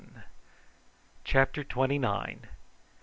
[1.23, 2.47] CHAPTER TWENTY NINE.